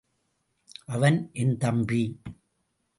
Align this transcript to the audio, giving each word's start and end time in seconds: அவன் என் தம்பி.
அவன் 0.85 1.29
என் 1.33 1.57
தம்பி. 1.57 2.21